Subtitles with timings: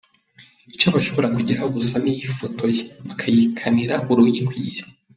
[0.73, 4.79] Icyo bashobora kugeraho gusa ni ifotoye, bakayikanira uruyikwiye!